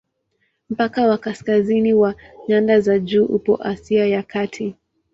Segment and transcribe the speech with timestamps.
[0.69, 2.15] Mpaka wa kaskazini wa
[2.47, 4.75] nyanda za juu upo Asia ya Kati.